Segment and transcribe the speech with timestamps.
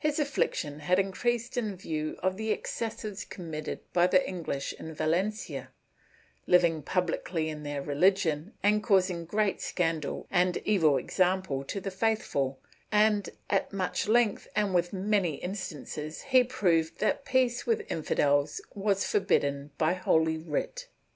[0.00, 5.70] His affliction had increased in view of the excesses committed by the English in Valencia,
[6.48, 11.92] hving pub hcly in their rehgion and causing great scandal and evil example to the
[11.92, 12.58] faithful
[12.90, 19.04] and, at much length and with many instances, he proved that peace with infidels was
[19.04, 20.88] forbidden by Holy Writ.